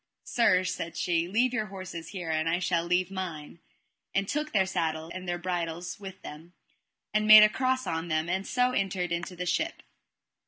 Sir, 0.23 0.63
said 0.63 0.97
she, 0.97 1.27
leave 1.27 1.53
your 1.53 1.67
horse 1.67 1.91
here, 2.07 2.31
and 2.31 2.49
I 2.49 2.57
shall 2.57 2.83
leave 2.85 3.11
mine; 3.11 3.59
and 4.15 4.27
took 4.27 4.51
their 4.51 4.65
saddles 4.65 5.11
and 5.13 5.29
their 5.29 5.37
bridles 5.37 5.99
with 5.99 6.23
them, 6.23 6.53
and 7.13 7.27
made 7.27 7.43
a 7.43 7.49
cross 7.49 7.85
on 7.85 8.07
them, 8.07 8.27
and 8.27 8.47
so 8.47 8.71
entered 8.71 9.11
into 9.11 9.35
the 9.35 9.45
ship. 9.45 9.83